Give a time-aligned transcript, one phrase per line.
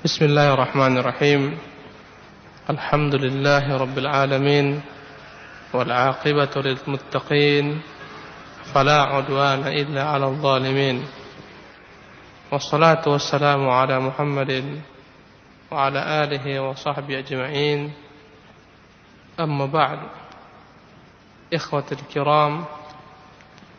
[0.00, 1.42] بسم الله الرحمن الرحيم.
[2.70, 4.80] الحمد لله رب العالمين
[5.76, 7.66] والعاقبة للمتقين
[8.72, 11.04] فلا عدوان إلا على الظالمين.
[12.48, 14.80] والصلاة والسلام على محمد
[15.68, 17.92] وعلى آله وصحبه أجمعين.
[19.36, 20.00] أما بعد
[21.52, 22.64] إخوة الكرام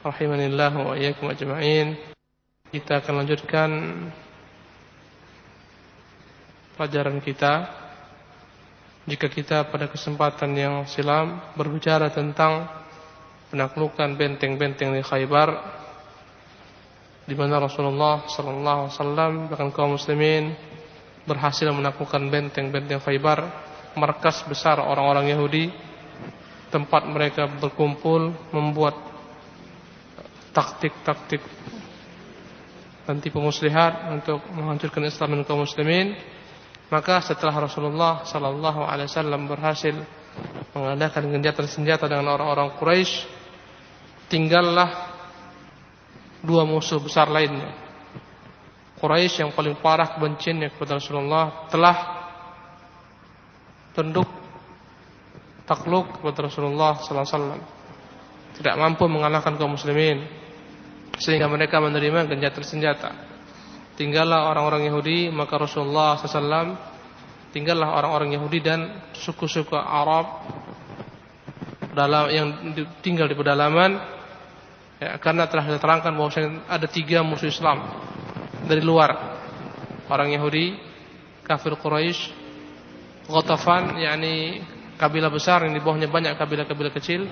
[0.05, 1.87] رحمني الله وإياكم أجمعين.
[2.69, 3.69] Kita akan lanjutkan
[6.81, 7.69] pelajaran kita
[9.05, 12.65] jika kita pada kesempatan yang silam berbicara tentang
[13.53, 15.61] penaklukan benteng-benteng di Khaybar
[17.29, 20.57] di mana Rasulullah sallallahu alaihi wasallam bahkan kaum muslimin
[21.29, 23.45] berhasil menaklukkan benteng-benteng Khaybar
[23.93, 25.69] markas besar orang-orang Yahudi
[26.73, 28.97] tempat mereka berkumpul membuat
[30.49, 31.45] taktik-taktik
[33.05, 36.40] dan tipu untuk menghancurkan Islam dan kaum muslimin
[36.91, 39.95] maka setelah Rasulullah sallallahu alaihi wasallam berhasil
[40.75, 43.31] mengadakan genjatan senjata dengan orang-orang Quraisy,
[44.27, 44.91] tinggallah
[46.43, 47.71] dua musuh besar lainnya.
[48.99, 51.97] Quraisy yang paling parah kebenciannya kepada Rasulullah telah
[53.95, 54.27] tunduk
[55.63, 57.61] takluk kepada Rasulullah sallallahu alaihi wasallam.
[58.51, 60.27] Tidak mampu mengalahkan kaum muslimin
[61.15, 63.30] sehingga mereka menerima genjatan senjata
[64.01, 66.73] tinggallah orang-orang Yahudi maka Rasulullah SAW
[67.53, 70.41] tinggallah orang-orang Yahudi dan suku-suku Arab
[71.93, 72.49] dalam yang
[73.03, 73.99] tinggal di pedalaman
[74.97, 76.31] ya, karena telah diterangkan bahwa
[76.65, 77.83] ada tiga musuh Islam
[78.65, 79.37] dari luar.
[80.11, 80.75] Orang Yahudi
[81.47, 82.19] kafir Quraisy
[83.31, 84.59] Ghatafan yakni
[84.99, 87.31] kabilah besar yang di bawahnya banyak kabilah-kabilah kecil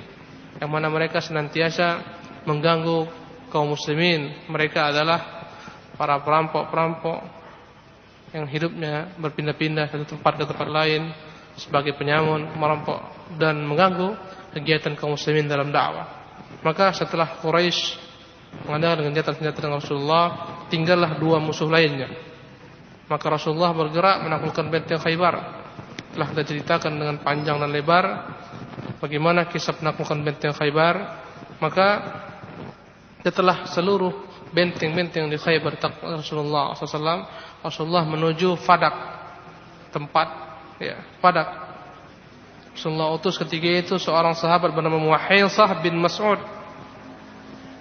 [0.59, 1.99] yang mana mereka senantiasa
[2.47, 3.03] mengganggu
[3.51, 4.47] kaum muslimin.
[4.47, 5.38] Mereka adalah
[5.99, 7.19] para perampok-perampok
[8.31, 11.11] yang hidupnya berpindah-pindah dari tempat ke tempat lain
[11.59, 13.03] sebagai penyamun, merampok
[13.35, 14.15] dan mengganggu
[14.55, 16.07] kegiatan kaum muslimin dalam dakwah.
[16.63, 17.99] Maka setelah Quraisy
[18.63, 20.25] mengadakan senjata-senjata dengan Rasulullah,
[20.71, 22.07] tinggallah dua musuh lainnya.
[23.11, 25.35] Maka Rasulullah bergerak menaklukkan benteng Khaybar.
[26.15, 28.05] Telah kita ceritakan dengan panjang dan lebar
[29.03, 30.95] bagaimana kisah penaklukan benteng Khaybar.
[31.59, 31.87] Maka
[33.25, 37.25] setelah seluruh benteng-benteng di Khaybar Rasulullah SAW
[37.61, 38.95] Rasulullah menuju Fadak.
[39.89, 40.27] Tempat
[40.81, 41.49] ya Fadak.
[42.73, 46.39] Rasulullah utus ketika itu seorang sahabat bernama Muhailsah bin Mas'ud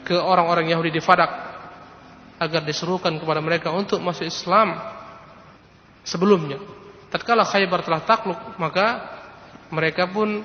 [0.03, 1.31] ke orang-orang Yahudi di Fadak
[2.39, 4.75] agar diserukan kepada mereka untuk masuk Islam
[6.03, 6.59] sebelumnya.
[7.09, 9.17] Tatkala Khaybar telah takluk maka
[9.69, 10.43] mereka pun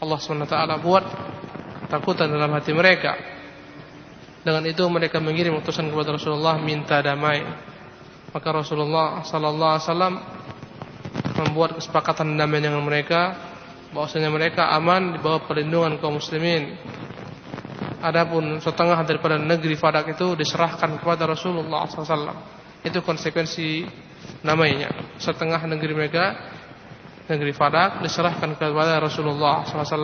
[0.00, 1.04] Allah SWT buat
[1.92, 3.39] takutan dalam hati mereka
[4.40, 7.44] dengan itu mereka mengirim utusan kepada Rasulullah minta damai.
[8.30, 10.14] Maka Rasulullah sallallahu alaihi wasallam
[11.44, 13.36] membuat kesepakatan damai dengan mereka
[13.90, 16.78] bahwasanya mereka aman di bawah perlindungan kaum muslimin.
[18.00, 22.32] Adapun setengah daripada negeri Fadak itu diserahkan kepada Rasulullah SAW.
[22.80, 23.84] Itu konsekuensi
[24.40, 24.88] namanya.
[25.20, 26.32] Setengah negeri mereka
[27.30, 29.94] negeri Fadak diserahkan kepada Rasulullah SAW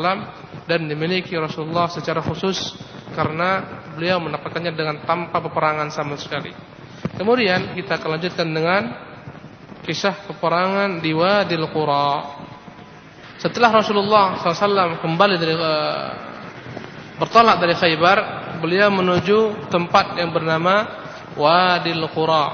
[0.70, 2.78] dan dimiliki Rasulullah secara khusus
[3.18, 6.54] karena beliau mendapatkannya dengan tanpa peperangan sama sekali.
[7.18, 8.82] Kemudian kita akan lanjutkan dengan
[9.82, 12.38] kisah peperangan di Wadil Qura.
[13.36, 16.08] Setelah Rasulullah SAW kembali dari uh,
[17.20, 18.18] bertolak dari Khaybar,
[18.60, 20.88] beliau menuju tempat yang bernama
[21.36, 22.46] Wadil Qura.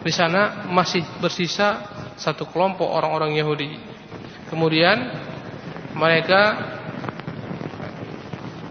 [0.00, 3.80] Di sana masih bersisa satu kelompok orang-orang Yahudi.
[4.52, 5.08] Kemudian
[5.96, 6.60] mereka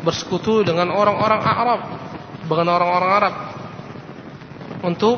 [0.06, 1.82] bersekutu dengan orang-orang Arab,
[2.46, 3.34] dengan orang-orang Arab
[4.86, 5.18] untuk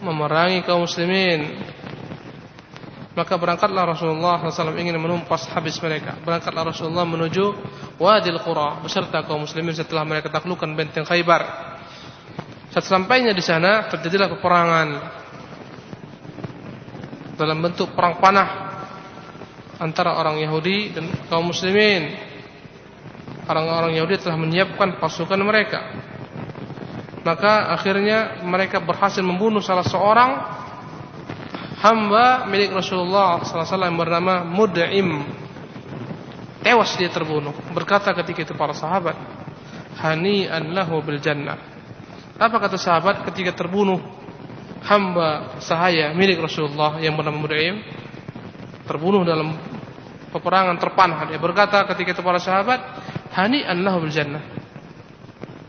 [0.00, 1.68] memerangi kaum muslimin.
[3.18, 6.14] Maka berangkatlah Rasulullah SAW ingin menumpas habis mereka.
[6.22, 7.50] Berangkatlah Rasulullah menuju
[7.98, 11.74] Wadil Qura beserta kaum muslimin setelah mereka taklukkan benteng Khaybar.
[12.70, 14.88] Saat sampainya di sana terjadilah peperangan
[17.38, 18.48] dalam bentuk perang panah
[19.78, 22.18] antara orang Yahudi dan kaum muslimin.
[23.48, 25.80] Orang-orang Yahudi telah menyiapkan pasukan mereka.
[27.24, 30.30] Maka akhirnya mereka berhasil membunuh salah seorang
[31.80, 35.24] hamba milik Rasulullah SAW yang bernama Mud'im.
[36.60, 37.54] Tewas dia terbunuh.
[37.72, 39.16] Berkata ketika itu para sahabat,
[39.96, 41.56] "Hani'an lahu bil jannah."
[42.36, 44.17] Apa kata sahabat ketika terbunuh
[44.84, 47.82] hamba sahaya milik Rasulullah yang bernama Mud'im
[48.86, 49.56] terbunuh dalam
[50.30, 52.80] peperangan terpanah dia berkata ketika itu para sahabat
[53.34, 54.44] hani lahu bil jannah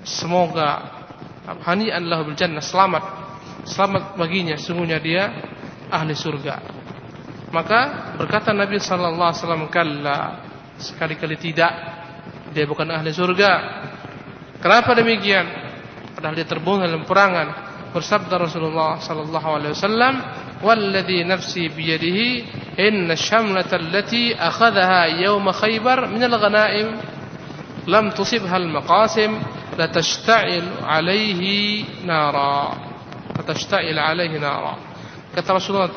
[0.04, 1.00] semoga
[1.66, 3.04] hani lahu bil jannah selamat
[3.68, 5.24] selamat baginya sungguhnya dia
[5.90, 6.56] ahli surga.
[7.50, 10.18] Maka berkata Nabi sallallahu alaihi wasallam kalla
[10.78, 11.74] sekali-kali tidak
[12.54, 13.52] dia bukan ahli surga.
[14.62, 15.46] Kenapa demikian?
[16.14, 17.69] Padahal dia terbunuh dalam perangan.
[17.90, 20.14] Bersabda Rasulullah sallallahu alaihi wasallam,
[20.62, 22.28] "Walladzi nafsi biyadihi,
[22.78, 27.02] inna syamlata allati akhadhaha yawm Khaybar min al-ghanaim
[27.90, 29.42] lam tusibha al-maqasim
[29.74, 32.78] la tashta'il 'alayhi nara."
[33.42, 34.78] Tashta'il 'alayhi nara.
[35.34, 35.90] Kata Rasulullah,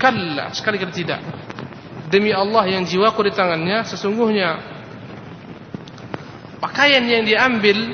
[0.00, 1.20] "Kalla, sekali-kali tidak."
[2.08, 4.60] Demi Allah yang jiwaku di tangannya, sesungguhnya
[6.60, 7.92] pakaian yang diambil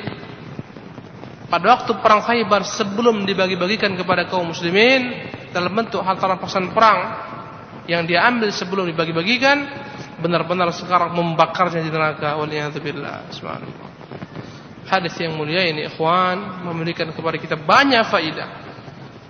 [1.49, 6.99] pada waktu perang Khaybar sebelum dibagi-bagikan kepada kaum muslimin dalam bentuk harta rampasan perang
[7.89, 9.65] yang diambil sebelum dibagi-bagikan
[10.21, 12.37] benar-benar sekarang membakarnya di neraka.
[14.89, 18.49] Hadis yang mulia ini ikhwan memberikan kepada kita banyak faidah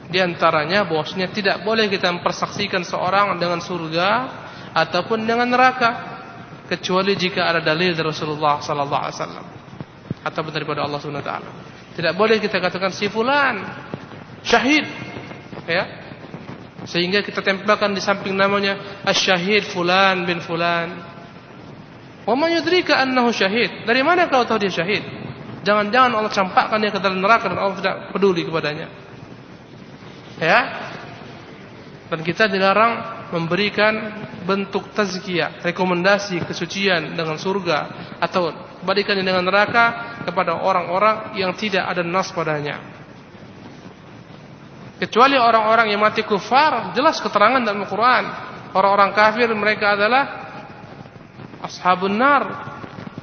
[0.10, 4.10] di antaranya bahwasanya tidak boleh kita mempersaksikan seorang dengan surga
[4.76, 5.90] ataupun dengan neraka
[6.66, 9.46] kecuali jika ada dalil dari Rasulullah sallallahu alaihi wasallam.
[10.20, 11.50] Atau daripada Allah Subhanahu wa taala.
[12.00, 13.60] Tidak boleh kita katakan si fulan
[14.40, 14.88] syahid
[15.68, 15.84] ya.
[16.88, 20.96] Sehingga kita tempelkan di samping namanya asy-syahid fulan bin fulan.
[22.24, 23.84] Wa man yudrika annahu syahid?
[23.84, 25.04] Dari mana kau tahu dia syahid?
[25.68, 28.88] Jangan-jangan Allah campakkan dia ke dalam neraka dan Allah tidak peduli kepadanya.
[30.40, 30.60] Ya.
[32.08, 37.80] Dan kita dilarang memberikan bentuk tazkiyah, rekomendasi kesucian dengan surga
[38.24, 42.80] atau kebalikannya dengan neraka kepada orang-orang yang tidak ada nas padanya.
[45.00, 48.26] Kecuali orang-orang yang mati kufar, jelas keterangan dalam Al-Qur'an.
[48.76, 50.24] Orang-orang kafir mereka adalah
[51.64, 52.44] ashabun nar,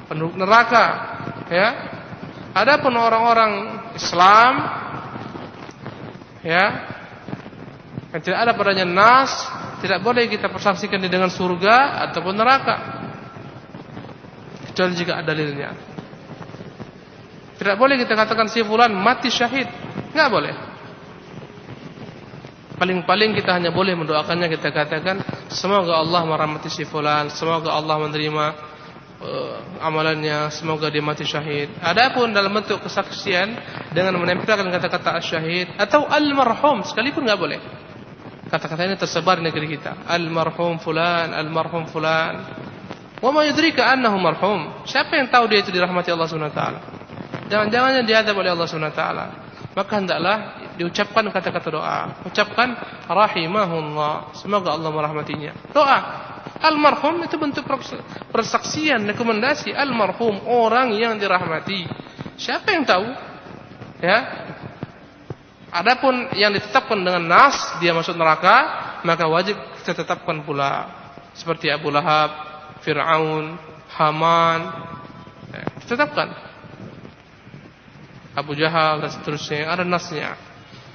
[0.09, 0.85] penduduk neraka,
[1.53, 1.67] ya.
[2.57, 3.53] Adapun orang-orang
[3.93, 4.53] Islam
[6.41, 6.65] ya,
[8.09, 9.29] yang tidak ada padanya nas
[9.77, 12.75] tidak boleh kita persaksikan dengan surga ataupun neraka.
[14.77, 15.73] Kecuali jika ada dalilnya.
[17.57, 19.65] Tidak boleh kita katakan si fulan mati syahid.
[20.13, 20.53] Enggak boleh.
[22.77, 28.45] Paling-paling kita hanya boleh mendoakannya kita katakan semoga Allah merahmati si fulan, semoga Allah menerima
[29.17, 31.73] uh, amalannya, semoga dia mati syahid.
[31.81, 33.57] Adapun dalam bentuk kesaksian
[33.97, 37.59] dengan menempelkan kata-kata syahid atau al-marhum sekalipun enggak boleh.
[38.45, 40.05] Kata-kata ini tersebar di negeri kita.
[40.05, 42.66] Almarhum fulan, almarhum fulan.
[43.17, 44.85] Wa ma yudrika annahu marhum?
[44.85, 46.79] Siapa yang tahu dia itu dirahmati Allah Subhanahu wa taala?
[47.47, 49.25] Jangan-jangan dia diadab oleh Allah Subhanahu wa taala.
[49.77, 50.37] Maka hendaklah
[50.77, 51.99] diucapkan kata-kata doa.
[52.25, 54.33] Ucapkan rahimahullah.
[54.37, 55.53] Semoga Allah merahmatinya.
[55.69, 55.99] Doa.
[56.57, 57.69] Almarhum itu bentuk
[58.33, 61.85] persaksian, rekomendasi almarhum orang yang dirahmati.
[62.37, 63.05] Siapa yang tahu?
[64.01, 64.17] Ya,
[65.67, 68.55] Adapun yang ditetapkan dengan nas dia masuk neraka,
[69.03, 70.87] maka wajib kita tetapkan pula
[71.35, 72.46] seperti Abu Lahab,
[72.87, 73.59] Fir'aun,
[73.99, 74.61] Haman.
[75.51, 76.31] Ya, tetapkan.
[78.31, 80.39] Abu Jahal dan seterusnya ada nasnya.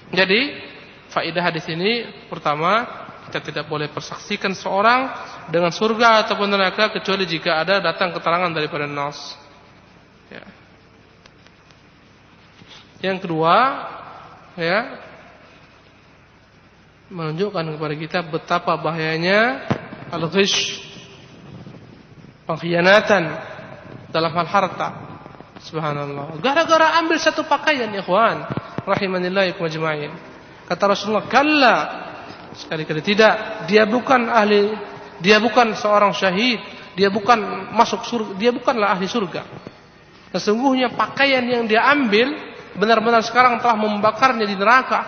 [0.08, 0.56] Jadi
[1.12, 2.88] faedah hadis ini pertama
[3.28, 5.12] kita tidak boleh persaksikan seorang
[5.52, 9.36] dengan surga ataupun neraka kecuali jika ada datang keterangan daripada nas.
[10.32, 10.44] Ya.
[13.02, 13.56] Yang kedua,
[14.56, 14.96] ya
[17.12, 19.66] menunjukkan kepada kita betapa bahayanya
[20.08, 20.91] al-ghish
[22.52, 23.23] pengkhianatan
[24.12, 24.88] dalam hal harta.
[25.64, 26.37] Subhanallah.
[26.44, 28.44] Gara-gara ambil satu pakaian ikhwan.
[28.85, 30.12] Rahimanillah majma'in.
[30.68, 31.76] Kata Rasulullah kalla.
[32.52, 33.64] Sekali-kali tidak.
[33.64, 34.68] Dia bukan ahli
[35.23, 36.61] dia bukan seorang syahid.
[36.92, 39.49] Dia bukan masuk surga dia bukanlah ahli surga.
[40.37, 42.37] Sesungguhnya pakaian yang dia ambil
[42.76, 45.00] benar-benar sekarang telah membakarnya di neraka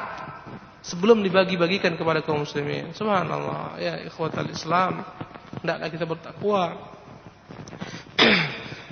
[0.85, 2.93] sebelum dibagi-bagikan kepada kaum muslimin.
[2.93, 5.01] Subhanallah, ya ikhwatal Islam,
[5.65, 6.94] hendaklah kita bertakwa.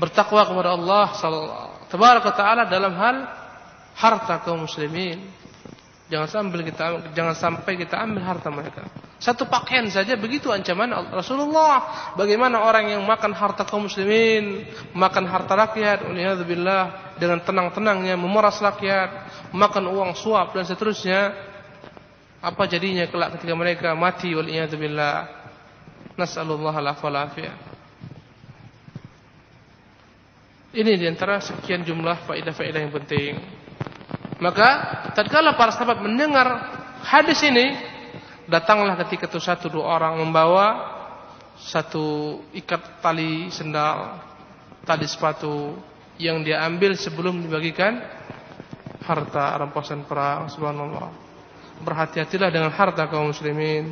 [0.03, 3.17] Bertakwa kepada Allah sallallahu taala dalam hal
[3.95, 5.23] harta kaum muslimin.
[6.11, 8.83] Jangan sampai kita jangan sampai kita ambil harta mereka.
[9.23, 12.11] Satu pakaian saja begitu ancaman Rasulullah.
[12.19, 16.03] Bagaimana orang yang makan harta kaum muslimin, makan harta rakyat,
[16.43, 21.33] billah dengan tenang-tenangnya memeras rakyat, makan uang suap dan seterusnya.
[22.43, 24.35] Apa jadinya kelak ketika mereka mati
[24.75, 25.31] billah.
[26.19, 27.82] Nas'alullah al-afiyah.
[30.73, 33.37] Ini di antara sekian jumlah faedah-faedah yang penting.
[34.41, 34.69] Maka
[35.13, 36.49] tatkala para sahabat mendengar
[37.05, 37.77] hadis ini,
[38.49, 40.97] datanglah ketika itu satu dua orang membawa
[41.61, 44.17] satu ikat tali sendal,
[44.89, 45.77] tali sepatu
[46.17, 48.01] yang dia ambil sebelum dibagikan
[49.05, 51.13] harta rampasan perang subhanallah.
[51.83, 53.91] berhati-hatilah dengan harta kaum muslimin.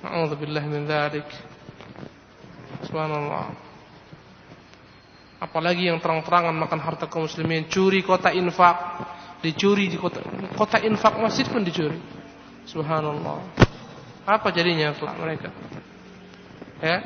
[0.00, 1.28] A'udzubillah min dzalik.
[2.88, 3.65] Subhanallah.
[5.46, 8.98] Apalagi yang terang-terangan makan harta kaum muslimin, curi kota infak,
[9.38, 10.18] dicuri di kota
[10.58, 12.02] kota infak masjid pun dicuri.
[12.66, 13.46] Subhanallah.
[14.26, 15.54] Apa jadinya kelak mereka?
[16.82, 16.98] Ya,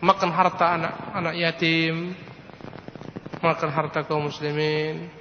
[0.00, 2.16] makan harta anak anak yatim,
[3.44, 5.12] makan harta kaum muslimin.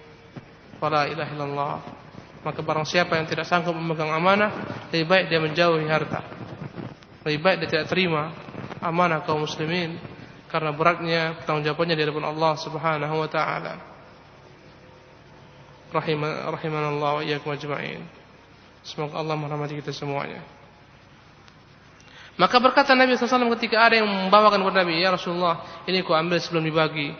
[0.80, 1.84] Wala ilaha.
[2.44, 4.52] Maka barang siapa yang tidak sanggup memegang amanah,
[4.92, 6.20] lebih baik dia menjauhi harta.
[7.28, 8.32] Lebih baik dia tidak terima
[8.84, 9.96] amanah kaum muslimin
[10.54, 13.74] karena beratnya pertanggungjawabannya di hadapan Allah Subhanahu wa taala.
[16.54, 18.06] Rahimanallah wa iyyakum ajma'in.
[18.86, 20.46] Semoga Allah merahmati kita semuanya.
[22.38, 26.38] Maka berkata Nabi SAW ketika ada yang membawakan kepada Nabi, Ya Rasulullah, ini ku ambil
[26.38, 27.14] sebelum dibagi.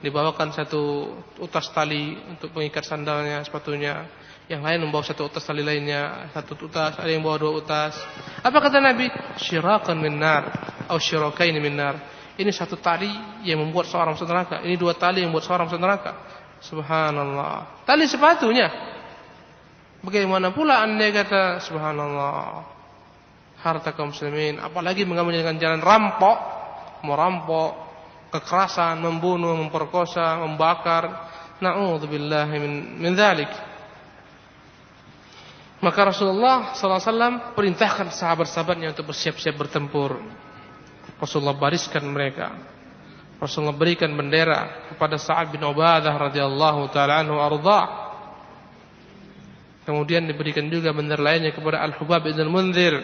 [0.00, 4.08] Dibawakan satu utas tali untuk mengikat sandalnya, sepatunya
[4.50, 7.94] yang lain membawa satu utas tali lainnya, satu utas, ada yang bawa dua utas.
[8.42, 9.06] Apa kata Nabi?
[9.38, 10.42] Syirakan minar,
[10.88, 12.19] atau syirakain minar.
[12.40, 13.12] Ini satu tali
[13.44, 14.64] yang membuat seorang masuk neraka.
[14.64, 16.12] Ini dua tali yang membuat seorang masuk neraka.
[16.64, 17.84] Subhanallah.
[17.84, 18.72] Tali sepatunya.
[20.00, 22.64] Bagaimana pula anda kata Subhanallah.
[23.60, 24.56] Harta kaum muslimin.
[24.56, 26.38] Apalagi mengambil dengan jalan rampok.
[27.04, 27.70] Merampok.
[28.32, 29.04] Kekerasan.
[29.04, 29.60] Membunuh.
[29.60, 30.40] Memperkosa.
[30.40, 31.28] Membakar.
[31.60, 33.52] Na'udzubillah min, min dhalik.
[35.84, 40.16] Maka Rasulullah SAW perintahkan sahabat-sahabatnya untuk bersiap-siap bertempur.
[41.20, 42.56] Rasulullah bariskan mereka.
[43.40, 48.08] Rasulullah berikan bendera kepada Sa'ad bin Ubadah radhiyallahu taala anhu arda.
[49.84, 53.00] Kemudian diberikan juga bendera lainnya kepada Al-Hubab bin Al-Munzir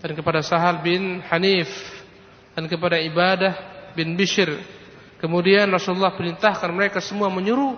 [0.00, 1.68] dan kepada Sahal bin Hanif
[2.52, 3.52] dan kepada Ibadah
[3.96, 4.60] bin Bishr.
[5.20, 7.76] Kemudian Rasulullah perintahkan mereka semua menyuruh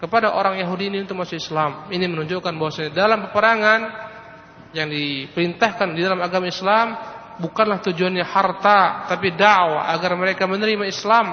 [0.00, 1.88] kepada orang Yahudi ini untuk masuk Islam.
[1.92, 3.80] Ini menunjukkan bahwa dalam peperangan
[4.72, 6.96] yang diperintahkan di dalam agama Islam
[7.40, 11.32] bukanlah tujuannya harta, tapi dakwah agar mereka menerima Islam.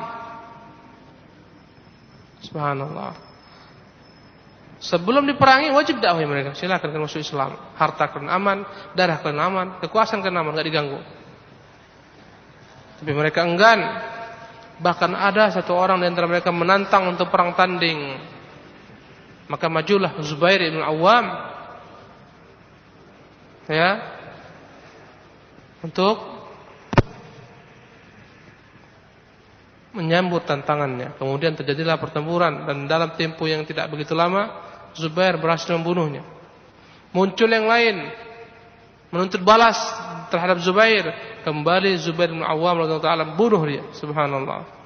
[2.39, 3.11] Subhanallah.
[4.79, 6.55] Sebelum diperangi wajib dakwah mereka.
[6.55, 7.51] Silakan kan masuk Islam.
[7.75, 8.57] Harta kalian aman,
[8.95, 10.99] darah kalian aman, kekuasaan kalian aman, enggak diganggu.
[13.03, 13.79] Tapi mereka enggan.
[14.79, 18.15] Bahkan ada satu orang di antara mereka menantang untuk perang tanding.
[19.51, 21.25] Maka majulah Zubair bin Awam
[23.69, 24.18] ya
[25.83, 26.19] untuk
[29.95, 31.17] menyambut tantangannya.
[31.17, 36.25] Kemudian terjadilah pertempuran dan dalam tempo yang tidak begitu lama Zubair berhasil membunuhnya.
[37.13, 38.09] Muncul yang lain
[39.09, 39.77] menuntut balas
[40.29, 41.09] terhadap Zubair.
[41.41, 43.83] Kembali Zubair bin Awam radhiyallahu bunuh dia.
[43.95, 44.79] Subhanallah.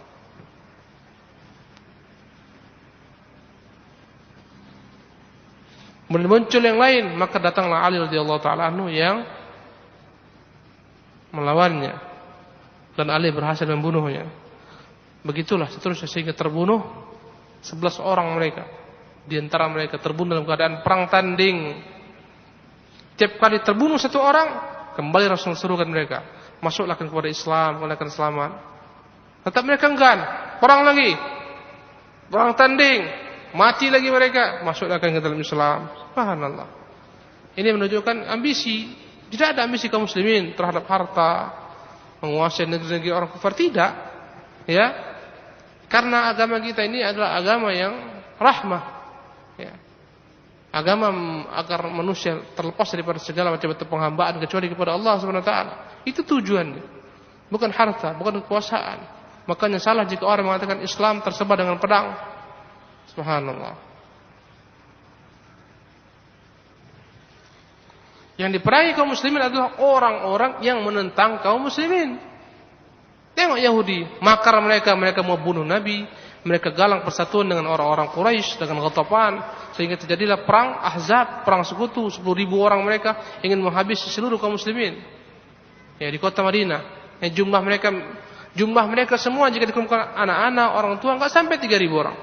[6.13, 9.25] Muncul yang lain, maka datanglah Ali radhiyallahu taala anhu yang
[11.33, 12.13] melawannya.
[12.93, 14.29] Dan Ali berhasil membunuhnya.
[15.25, 16.79] Begitulah seterusnya sehingga terbunuh
[17.65, 18.63] 11 orang mereka.
[19.23, 21.79] Di antara mereka terbunuh dalam keadaan perang tanding.
[23.17, 24.49] Tiap kali terbunuh satu orang,
[24.99, 26.25] kembali Rasul serukan mereka,
[26.59, 28.51] masuklah kepada Islam, akan selamat.
[29.45, 30.19] Tetap mereka enggan,
[30.57, 31.13] perang lagi.
[32.27, 32.99] Perang tanding,
[33.53, 35.93] mati lagi mereka, masuklah ke dalam Islam.
[36.09, 36.67] Subhanallah.
[37.53, 39.02] Ini menunjukkan ambisi.
[39.33, 41.49] Tidak ada ambisi kaum muslimin terhadap harta,
[42.21, 43.91] menguasai negeri-negeri orang kafir tidak.
[44.69, 44.93] Ya.
[45.89, 47.97] Karena agama kita ini adalah agama yang
[48.37, 48.83] rahmah.
[49.57, 49.73] Ya.
[50.69, 51.09] Agama
[51.49, 55.73] agar manusia terlepas daripada segala macam bentuk penghambaan kecuali kepada Allah taala.
[56.05, 57.01] Itu tujuannya.
[57.49, 59.01] Bukan harta, bukan kekuasaan.
[59.49, 62.13] Makanya salah jika orang mengatakan Islam tersebar dengan pedang.
[63.09, 63.92] Subhanallah.
[68.33, 72.17] Yang diperangi kaum muslimin adalah orang-orang yang menentang kaum muslimin.
[73.33, 76.05] Tengok Yahudi, makar mereka, mereka mau bunuh Nabi,
[76.45, 79.33] mereka galang persatuan dengan orang-orang Quraisy dengan Ghatafan
[79.73, 85.01] sehingga terjadilah perang Ahzab, perang sekutu 10 ribu orang mereka ingin menghabisi seluruh kaum muslimin.
[85.97, 86.81] Ya di kota Madinah,
[87.25, 87.89] yang jumlah mereka
[88.53, 92.17] jumlah mereka semua jika dikumpulkan anak-anak, orang tua enggak sampai 3000 orang.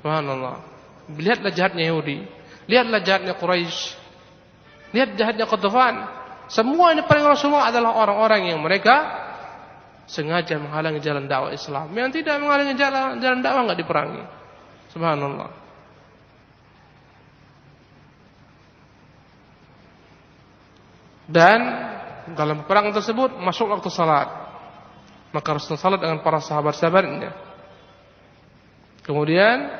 [0.00, 0.56] Subhanallah.
[1.10, 2.22] Lihatlah jahatnya Yahudi.
[2.70, 3.99] Lihatlah jahatnya Quraisy.
[4.90, 5.94] Lihat jahatnya Qadhafan.
[6.50, 9.06] Semua ini paling semua adalah orang-orang yang mereka
[10.10, 11.94] sengaja menghalangi jalan dakwah Islam.
[11.94, 14.22] Yang tidak menghalangi jalan jalan dakwah enggak diperangi.
[14.90, 15.50] Subhanallah.
[21.30, 21.58] Dan
[22.34, 24.26] dalam perang tersebut masuk waktu salat.
[25.30, 27.30] Maka Rasul salat dengan para sahabat-sahabatnya.
[29.06, 29.70] Kemudian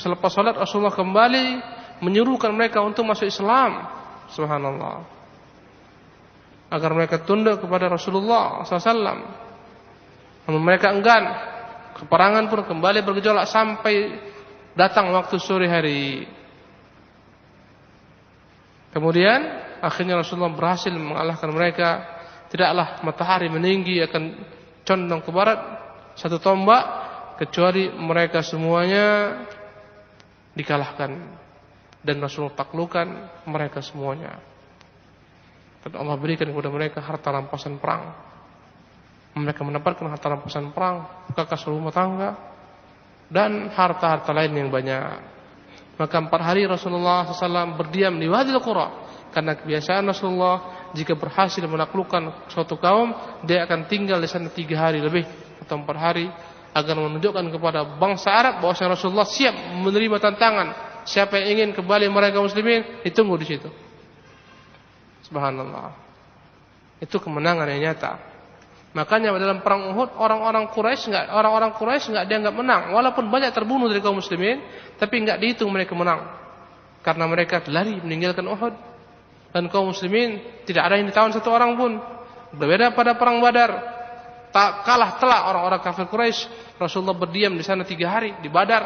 [0.00, 1.60] selepas salat Rasulullah kembali
[2.00, 3.99] menyuruhkan mereka untuk masuk Islam.
[4.34, 5.02] Subhanallah.
[6.70, 9.18] Agar mereka tunduk kepada Rasulullah SAW.
[10.46, 11.24] Namun mereka enggan.
[11.98, 14.14] Keperangan pun kembali bergejolak sampai
[14.78, 16.24] datang waktu sore hari.
[18.94, 19.40] Kemudian
[19.82, 21.88] akhirnya Rasulullah berhasil mengalahkan mereka.
[22.50, 24.22] Tidaklah matahari meninggi akan
[24.82, 25.58] condong ke barat
[26.18, 26.82] satu tombak
[27.38, 29.38] kecuali mereka semuanya
[30.58, 31.39] dikalahkan
[32.00, 33.06] dan Rasulullah taklukkan
[33.48, 34.40] mereka semuanya.
[35.80, 38.12] Dan Allah berikan kepada mereka harta rampasan perang.
[39.36, 42.36] Mereka mendapatkan harta rampasan perang, kekas rumah tangga,
[43.30, 45.22] dan harta-harta lain yang banyak.
[45.96, 48.88] Maka empat hari Rasulullah SAW berdiam di Wadi Qura
[49.30, 50.56] karena kebiasaan Rasulullah
[50.96, 53.14] jika berhasil menaklukkan suatu kaum
[53.46, 55.22] dia akan tinggal di sana tiga hari lebih
[55.62, 56.26] atau empat hari
[56.74, 60.68] agar menunjukkan kepada bangsa Arab bahwa Rasulullah siap menerima tantangan.
[61.08, 63.68] Siapa yang ingin kembali mereka muslimin, ditunggu di situ.
[65.26, 65.94] Subhanallah.
[67.00, 68.30] Itu kemenangan yang nyata.
[68.90, 73.86] Makanya dalam perang Uhud orang-orang Quraisy enggak orang-orang Quraisy enggak dianggap menang walaupun banyak terbunuh
[73.86, 74.58] dari kaum muslimin
[74.98, 76.26] tapi enggak dihitung mereka menang.
[77.06, 78.74] Karena mereka lari meninggalkan Uhud
[79.54, 81.92] dan kaum muslimin tidak ada yang ditawan satu orang pun.
[82.50, 83.70] Berbeda pada perang Badar
[84.50, 86.74] tak kalah telak orang-orang kafir Quraisy.
[86.82, 88.82] Rasulullah berdiam di sana tiga hari di Badar,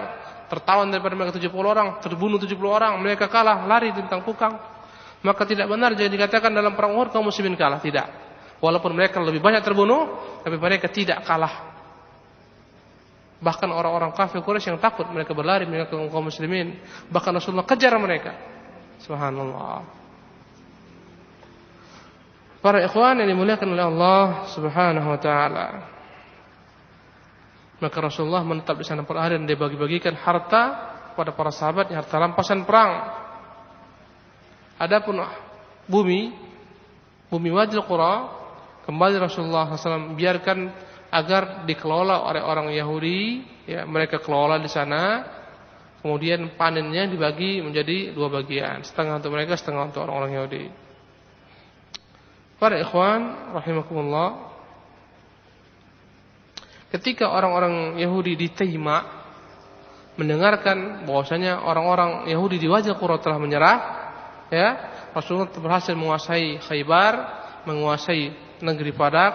[0.55, 4.55] tertawan daripada mereka 70 orang, terbunuh 70 orang, mereka kalah, lari tentang pukang.
[5.25, 8.07] Maka tidak benar jadi dikatakan dalam perang Uhud kaum muslimin kalah, tidak.
[8.63, 10.15] Walaupun mereka lebih banyak terbunuh,
[10.47, 11.75] tapi mereka tidak kalah.
[13.43, 16.79] Bahkan orang-orang kafir Quraisy yang takut mereka berlari meninggalkan kaum muslimin,
[17.11, 18.33] bahkan Rasulullah kejar mereka.
[19.05, 19.85] Subhanallah.
[22.65, 24.25] Para ikhwan yang dimuliakan oleh Allah
[24.57, 25.94] Subhanahu wa taala.
[27.83, 32.17] Maka Rasulullah menetap di sana per hari dan dia bagi-bagikan harta kepada para sahabat harta
[32.19, 32.93] rampasan perang.
[34.79, 35.23] Adapun
[35.87, 36.35] bumi
[37.31, 38.31] bumi Wadil Qura
[38.87, 40.59] kembali Rasulullah SAW biarkan
[41.15, 45.25] agar dikelola oleh orang Yahudi ya mereka kelola di sana
[46.03, 50.65] kemudian panennya dibagi menjadi dua bagian setengah untuk mereka setengah untuk orang-orang Yahudi
[52.55, 54.54] Para ikhwan rahimakumullah
[56.95, 59.03] Ketika orang-orang Yahudi di Taima
[60.15, 63.79] mendengarkan bahwasanya orang-orang Yahudi di wajah Qura telah menyerah,
[64.47, 64.69] ya,
[65.11, 67.15] Rasulullah berhasil menguasai Khaybar,
[67.67, 68.31] menguasai
[68.63, 69.35] negeri Padak.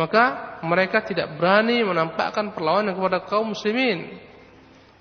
[0.00, 4.16] Maka mereka tidak berani menampakkan perlawanan kepada kaum muslimin.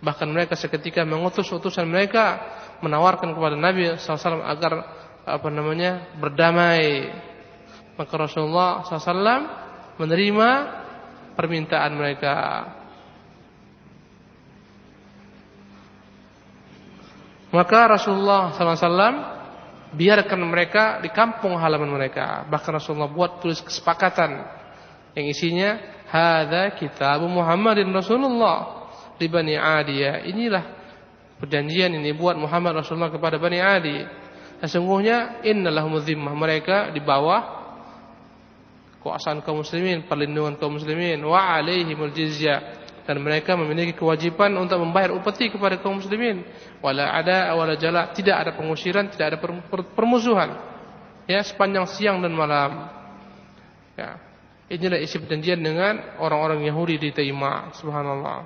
[0.03, 2.35] Bahkan mereka seketika mengutus utusan mereka
[2.83, 4.73] menawarkan kepada Nabi SAW agar
[5.23, 7.15] apa namanya berdamai.
[7.95, 9.68] Maka Rasulullah SAW
[9.99, 10.49] menerima
[11.35, 12.35] permintaan mereka.
[17.49, 19.15] Maka Rasulullah SAW
[19.93, 22.45] biarkan mereka di kampung halaman mereka.
[22.45, 24.37] Bahkan Rasulullah buat tulis kesepakatan
[25.17, 28.89] yang isinya Hada kitab Muhammadin Rasulullah
[29.21, 30.25] di Bani Adiyah.
[30.25, 30.63] Inilah
[31.37, 33.97] perjanjian ini buat Muhammad Rasulullah kepada Bani Adi.
[34.59, 37.58] Sesungguhnya innalahum zimmah mereka di bawah
[38.99, 45.15] kekuasaan kaum muslimin, perlindungan kaum muslimin wa alaihimul jizyah dan mereka memiliki kewajiban untuk membayar
[45.15, 46.45] upeti kepada kaum muslimin.
[46.83, 49.37] Wala ada wala jala, tidak ada pengusiran, tidak ada
[49.95, 50.53] permusuhan.
[51.25, 52.91] Ya, sepanjang siang dan malam.
[53.97, 54.19] Ya.
[54.69, 58.45] Inilah isi perjanjian dengan orang-orang Yahudi di Taima, subhanallah.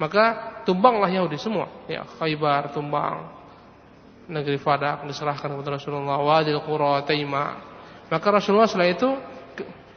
[0.00, 0.24] Maka
[0.64, 3.28] tumbanglah Yahudi semua, ya, Khaybar tumbang,
[4.32, 7.60] negeri Fadak diserahkan kepada Rasulullah Wadil Qura Taima.
[8.08, 9.08] Maka Rasulullah setelah itu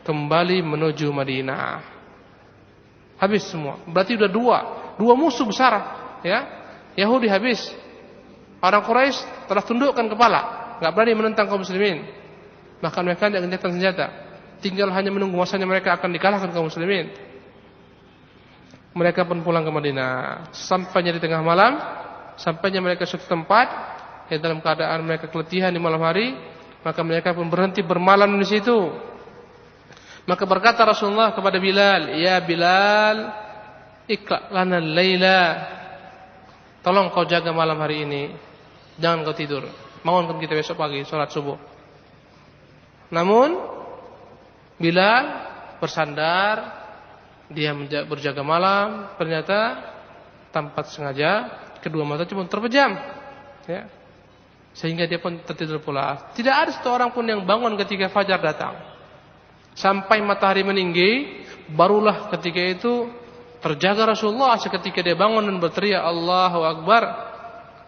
[0.06, 1.82] kembali menuju Madinah.
[3.18, 3.82] Habis semua.
[3.90, 4.58] Berarti sudah dua,
[5.02, 5.74] dua musuh besar,
[6.22, 6.46] ya.
[6.96, 7.60] Yahudi habis.
[8.64, 10.42] Orang Quraisy telah tundukkan kepala,
[10.80, 12.08] enggak berani menentang kaum muslimin.
[12.80, 14.06] Bahkan mereka tidak gencatan senjata.
[14.64, 17.12] Tinggal hanya menunggu masanya mereka akan dikalahkan kaum muslimin.
[18.96, 20.12] Mereka pun pulang ke Madinah.
[20.56, 21.76] Sampainya di tengah malam,
[22.40, 23.68] sampainya mereka suatu tempat,
[24.32, 26.32] ya dalam keadaan mereka keletihan di malam hari,
[26.80, 28.78] maka mereka pun berhenti bermalam di situ.
[30.26, 33.30] Maka berkata Rasulullah kepada Bilal, "Ya Bilal,
[34.10, 35.42] ikra lana laila.
[36.82, 38.24] Tolong kau jaga malam hari ini.
[38.98, 39.70] Jangan kau tidur.
[40.02, 41.58] Bangunkan kita besok pagi salat subuh."
[43.14, 43.54] Namun
[44.82, 45.24] Bilal
[45.78, 46.84] bersandar,
[47.54, 47.72] dia
[48.04, 49.94] berjaga malam, ternyata
[50.50, 51.48] tanpa sengaja
[51.86, 52.98] kedua mata cuma terpejam.
[53.70, 53.86] Ya.
[54.74, 56.34] Sehingga dia pun tertidur pula.
[56.34, 58.95] Tidak ada satu orang pun yang bangun ketika fajar datang.
[59.76, 61.44] Sampai matahari meninggi,
[61.76, 63.12] barulah ketika itu
[63.60, 67.04] terjaga Rasulullah seketika dia bangun dan berteriak Allahu Akbar.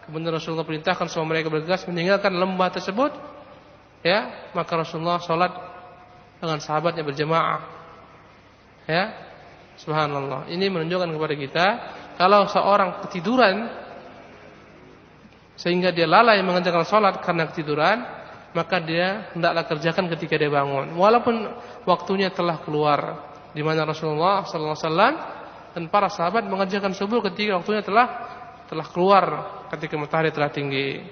[0.08, 3.12] kemudian Rasulullah perintahkan semua mereka bergegas meninggalkan lembah tersebut,
[4.00, 5.52] ya, maka Rasulullah sholat
[6.40, 7.60] dengan sahabatnya berjamaah.
[8.88, 9.12] Ya,
[9.76, 10.48] subhanallah.
[10.48, 11.66] Ini menunjukkan kepada kita
[12.16, 13.68] kalau seorang ketiduran
[15.60, 17.98] sehingga dia lalai mengerjakan sholat karena ketiduran,
[18.56, 20.96] maka dia hendaklah kerjakan ketika dia bangun.
[20.96, 21.34] Walaupun
[21.84, 25.14] waktunya telah keluar, di mana Rasulullah Wasallam
[25.76, 28.06] dan para sahabat mengerjakan subuh ketika waktunya telah
[28.68, 29.24] telah keluar
[29.72, 31.04] ketika matahari telah tinggi.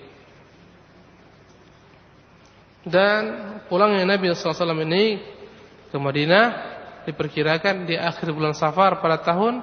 [2.86, 3.22] Dan
[3.66, 4.54] pulangnya Nabi SAW
[4.86, 5.18] ini
[5.90, 6.44] ke Madinah
[7.02, 9.58] diperkirakan di akhir bulan Safar pada tahun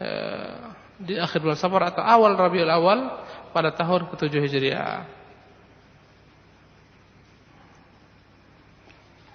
[0.00, 0.52] eh,
[0.96, 2.98] di akhir bulan Safar atau awal Rabiul Awal
[3.52, 5.17] pada tahun ke-7 Hijriah.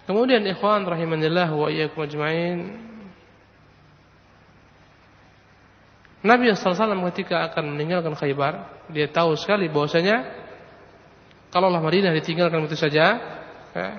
[0.04, 2.76] Kemudian ikhwan rahimanillah wa iyyakum ajmain.
[6.24, 10.24] Nabi SAW ketika akan meninggalkan Khaybar, dia tahu sekali bahwasanya
[11.52, 13.20] kalaulah Madinah ditinggalkan begitu saja,
[13.76, 13.90] ya,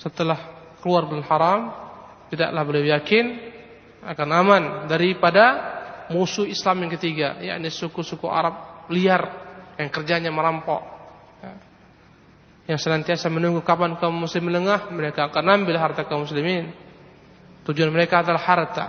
[0.00, 0.40] setelah
[0.80, 1.60] keluar bulan haram,
[2.32, 3.52] tidaklah beliau yakin
[4.02, 5.44] akan aman daripada
[6.10, 9.22] musuh Islam yang ketiga, yakni suku-suku Arab liar
[9.76, 10.82] yang kerjanya merampok.
[11.44, 11.71] Ya.
[12.66, 16.70] Yang senantiasa menunggu kapan kaum muslim lengah, mereka akan ambil harta kaum muslimin.
[17.66, 18.86] Tujuan mereka adalah harta.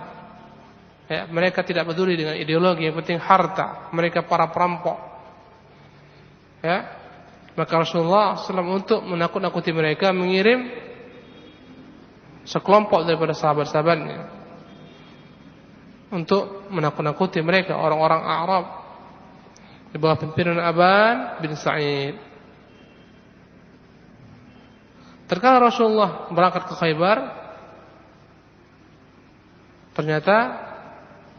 [1.09, 3.89] Ya, mereka tidak peduli dengan ideologi, yang penting harta.
[3.93, 4.97] Mereka para perampok.
[6.61, 7.01] Ya.
[7.53, 10.73] Maka Rasulullah SAW untuk menakut-nakuti mereka mengirim
[12.49, 14.43] sekelompok daripada sahabat-sahabatnya
[16.13, 18.65] untuk menakut-nakuti mereka orang-orang Arab
[19.89, 22.32] di bawah pimpinan Aban bin Sa'id.
[25.33, 27.17] Terkala Rasulullah berangkat ke Khaybar,
[29.97, 30.37] ternyata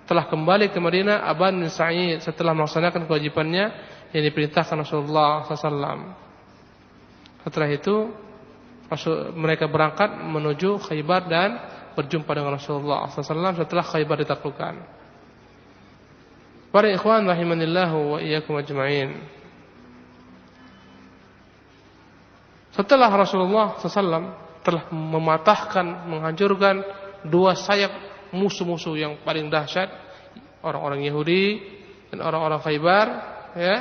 [0.02, 3.70] telah kembali ke Madinah Aban bin Sa'id setelah melaksanakan kewajibannya
[4.11, 6.11] yang diperintahkan Rasulullah SAW.
[7.46, 8.11] Setelah itu
[9.38, 11.50] mereka berangkat menuju Khaybar dan
[11.94, 14.74] berjumpa dengan Rasulullah SAW setelah Khaybar ditaklukkan.
[16.74, 19.22] Para ikhwan rahimanillahu wa iyyakum ajma'in.
[22.74, 24.34] Setelah Rasulullah SAW
[24.66, 26.82] telah mematahkan, menghancurkan
[27.22, 27.94] dua sayap
[28.34, 29.88] musuh-musuh yang paling dahsyat,
[30.60, 31.62] orang-orang Yahudi
[32.10, 33.06] dan orang-orang Khaybar,
[33.54, 33.76] ya,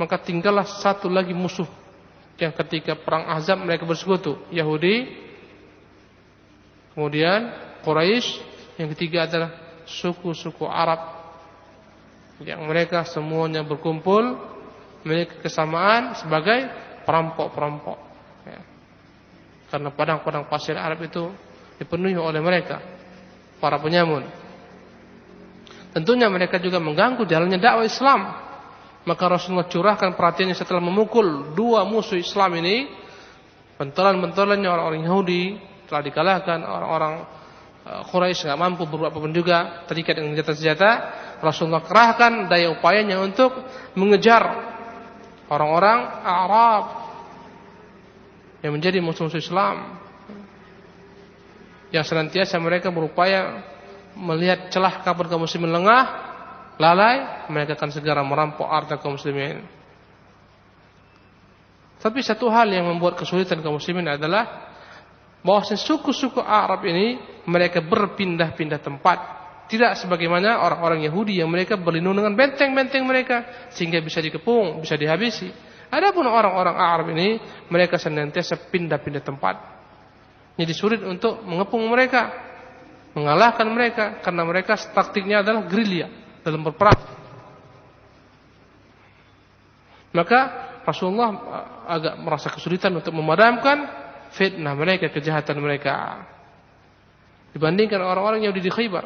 [0.00, 1.68] maka tinggallah satu lagi musuh
[2.40, 5.26] yang ketika perang Ahzab mereka bersekutu, Yahudi
[6.96, 7.52] Kemudian
[7.84, 8.40] Quraisy,
[8.80, 9.52] yang ketiga adalah
[9.84, 11.28] suku-suku Arab
[12.40, 14.40] yang mereka semuanya berkumpul
[15.04, 16.72] memiliki kesamaan sebagai
[17.04, 18.05] perampok-perampok.
[18.46, 18.62] Ya.
[19.66, 21.26] Karena padang-padang pasir Arab itu
[21.76, 22.78] dipenuhi oleh mereka,
[23.58, 24.22] para penyamun.
[25.90, 28.20] Tentunya mereka juga mengganggu jalannya dakwah Islam.
[29.06, 32.90] Maka Rasulullah curahkan perhatiannya setelah memukul dua musuh Islam ini,
[33.78, 35.42] pentolan-pentolannya orang-orang Yahudi
[35.86, 37.14] telah dikalahkan orang-orang
[37.86, 40.90] uh, Quraisy nggak mampu berbuat apa pun juga terikat dengan senjata-senjata
[41.38, 43.54] Rasulullah kerahkan daya upayanya untuk
[43.94, 44.42] mengejar
[45.46, 46.82] orang-orang Arab
[48.60, 50.00] yang menjadi musuh-musuh Islam
[51.92, 53.62] yang senantiasa mereka berupaya
[54.16, 56.04] melihat celah kapan kaum muslimin lengah
[56.76, 59.64] lalai mereka akan segera merampok harta kaum muslimin
[62.00, 64.66] tapi satu hal yang membuat kesulitan kaum muslimin adalah
[65.46, 69.18] bahwa suku-suku Arab ini mereka berpindah-pindah tempat.
[69.66, 75.50] Tidak sebagaimana orang-orang Yahudi yang mereka berlindung dengan benteng-benteng mereka sehingga bisa dikepung, bisa dihabisi.
[75.86, 77.38] Adapun orang-orang Arab ini
[77.70, 79.56] mereka senantiasa pindah-pindah tempat.
[80.56, 82.32] Jadi sulit untuk mengepung mereka,
[83.12, 86.08] mengalahkan mereka karena mereka taktiknya adalah gerilya
[86.42, 87.00] dalam berperang.
[90.16, 90.40] Maka
[90.86, 91.30] Rasulullah
[91.90, 93.84] agak merasa kesulitan untuk memadamkan
[94.32, 96.24] fitnah mereka, kejahatan mereka.
[97.52, 99.04] Dibandingkan orang-orang yang di Khaybar.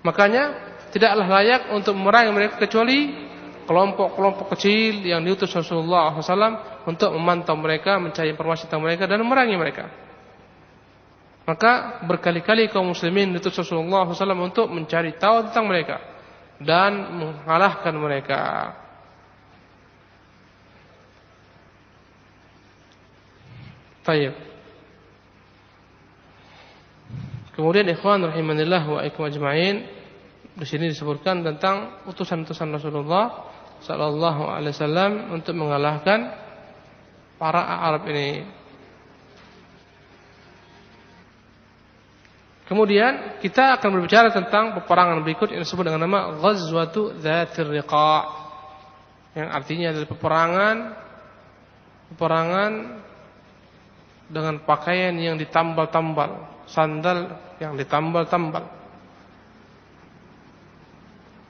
[0.00, 0.42] Makanya
[0.90, 3.29] tidaklah layak untuk memerangi mereka kecuali
[3.68, 9.56] kelompok-kelompok kecil yang diutus Rasulullah SAW untuk memantau mereka, mencari informasi tentang mereka dan memerangi
[9.56, 9.84] mereka.
[11.44, 15.96] Maka berkali-kali kaum muslimin diutus Rasulullah SAW untuk mencari tahu tentang mereka
[16.60, 18.42] dan mengalahkan mereka.
[24.04, 24.34] Tayyib.
[27.56, 29.99] Kemudian ikhwan rahimanillah wa ikum ajma'in
[30.60, 33.48] di sini disebutkan tentang utusan-utusan Rasulullah
[33.80, 36.36] sallallahu alaihi wasallam untuk mengalahkan
[37.40, 38.44] para Arab ini.
[42.68, 48.12] Kemudian kita akan berbicara tentang peperangan berikut yang disebut dengan nama Ghazwatu Dzatir Riqa.
[49.34, 50.76] Yang artinya adalah peperangan
[52.14, 52.72] peperangan
[54.30, 58.79] dengan pakaian yang ditambal-tambal, sandal yang ditambal-tambal.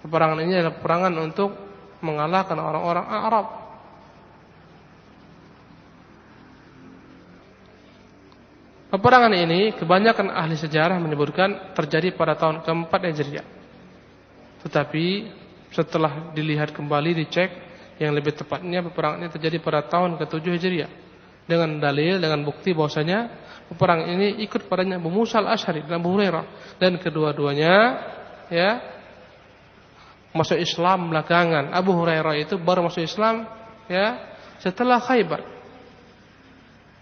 [0.00, 1.50] Peperangan ini adalah peperangan untuk
[2.00, 3.46] mengalahkan orang-orang Arab.
[8.90, 13.46] Peperangan ini kebanyakan ahli sejarah menyebutkan terjadi pada tahun keempat Hijriah.
[14.66, 15.06] Tetapi
[15.70, 17.50] setelah dilihat kembali dicek
[18.02, 20.90] yang lebih tepatnya peperangan ini terjadi pada tahun ke-7 Hijriah
[21.46, 23.30] dengan dalil dengan bukti bahwasanya
[23.70, 26.18] peperangan ini ikut padanya Abu Musa al-Asy'ari dan Abu
[26.82, 27.74] dan kedua-duanya
[28.50, 28.70] ya
[30.30, 31.74] masuk Islam belakangan.
[31.74, 33.46] Abu Hurairah itu baru masuk Islam
[33.90, 34.18] ya
[34.62, 35.42] setelah Khaybar.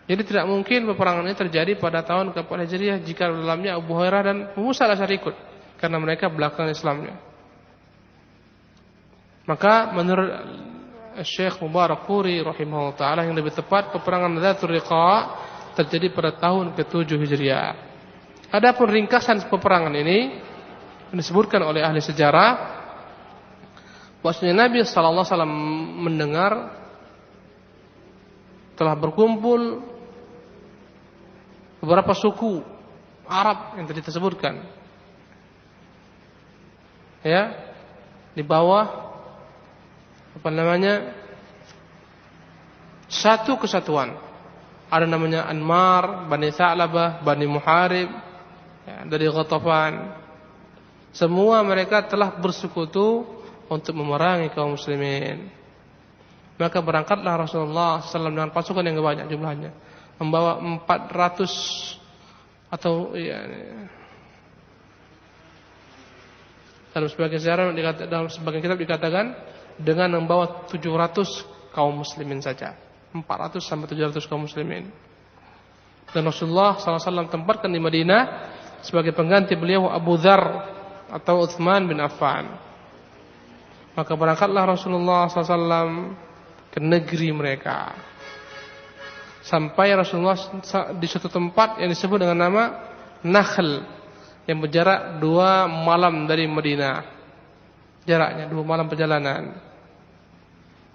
[0.08, 4.38] Jadi tidak mungkin peperangan ini terjadi pada tahun keempat Hijriah jika dalamnya Abu Hurairah dan
[4.56, 5.36] Musa al ikut
[5.76, 7.20] karena mereka belakang Islamnya.
[9.44, 10.32] Maka menurut
[11.24, 15.08] Syekh Mubarak Puri rahimahullah taala yang lebih tepat peperangan Dzatur Riqa
[15.76, 17.72] terjadi pada tahun ke-7 Hijriah.
[18.48, 20.40] Adapun ringkasan peperangan ini
[21.12, 22.77] disebutkan oleh ahli sejarah
[24.28, 25.56] bahwasanya Nabi sallallahu alaihi wasallam
[26.04, 26.52] mendengar
[28.76, 29.80] telah berkumpul
[31.80, 32.60] beberapa suku
[33.24, 34.68] Arab yang tadi tersebutkan.
[37.24, 37.72] Ya,
[38.36, 39.16] di bawah
[40.36, 41.16] apa namanya?
[43.08, 44.12] Satu kesatuan.
[44.92, 48.12] Ada namanya Anmar, Bani Sa'labah, Bani Muharib,
[48.84, 50.20] ya, dari Ghatafan.
[51.16, 53.37] Semua mereka telah bersekutu
[53.68, 55.52] untuk memerangi kaum muslimin.
[56.58, 59.70] Maka berangkatlah Rasulullah SAW dengan pasukan yang banyak jumlahnya.
[60.18, 61.46] Membawa 400
[62.68, 63.38] atau ya,
[66.90, 67.64] dalam sebagian sejarah
[68.10, 69.38] dalam sebagian kitab dikatakan
[69.78, 72.74] dengan membawa 700 kaum muslimin saja.
[73.14, 74.90] 400 sampai 700 kaum muslimin.
[76.10, 78.22] Dan Rasulullah SAW tempatkan di Madinah
[78.82, 80.74] sebagai pengganti beliau Abu Dhar
[81.12, 82.67] atau Uthman bin Affan
[83.98, 86.14] maka berangkatlah Rasulullah SAW
[86.70, 87.98] ke negeri mereka
[89.42, 90.38] sampai Rasulullah
[90.94, 92.62] di suatu tempat yang disebut dengan nama
[93.24, 93.98] Nakhl
[94.44, 97.16] yang berjarak dua malam dari Madinah.
[98.08, 99.52] Jaraknya dua malam perjalanan.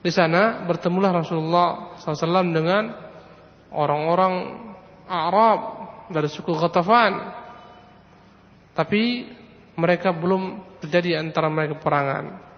[0.02, 2.90] Di sana bertemulah Rasulullah SAW dengan
[3.70, 4.34] orang-orang
[5.06, 5.60] Arab
[6.10, 7.14] dari suku Ghatafan.
[8.74, 9.30] Tapi
[9.78, 12.53] mereka belum terjadi antara mereka perangan.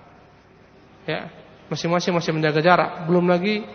[1.06, 1.30] Ya,
[1.70, 3.06] masing-masing masih menjaga jarak.
[3.06, 3.66] Belum lagi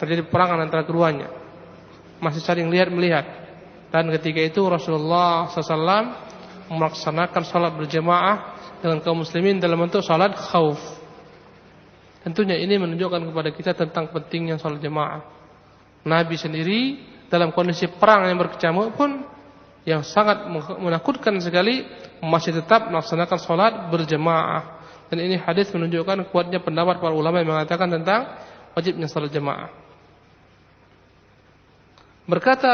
[0.00, 1.28] terjadi perangan antara keduanya.
[2.20, 3.24] Masih saling lihat melihat.
[3.92, 6.34] Dan ketika itu Rasulullah SAW
[6.72, 10.80] melaksanakan salat berjamaah dengan kaum muslimin dalam bentuk salat khauf.
[12.24, 15.20] Tentunya ini menunjukkan kepada kita tentang pentingnya salat jamaah.
[16.08, 16.80] Nabi sendiri
[17.28, 19.24] dalam kondisi perang yang berkecamuk pun
[19.84, 20.48] yang sangat
[20.80, 21.84] menakutkan sekali
[22.24, 24.83] masih tetap melaksanakan salat berjamaah.
[25.14, 28.34] Dan ini hadis menunjukkan kuatnya pendapat para ulama yang mengatakan tentang
[28.74, 29.70] wajibnya salat jamaah.
[32.26, 32.66] Berkata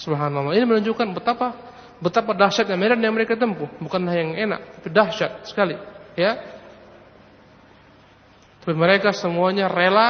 [0.00, 0.56] Subhanallah.
[0.56, 1.52] Ini menunjukkan betapa
[2.00, 5.76] betapa dahsyatnya medan yang mereka tempuh, bukanlah yang enak, tapi dahsyat sekali,
[6.16, 6.57] ya.
[8.68, 10.08] Mereka semuanya rela